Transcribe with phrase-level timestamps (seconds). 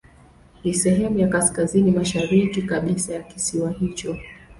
[0.63, 4.17] Ni sehemu ya kaskazini mashariki kabisa ya kisiwa hicho.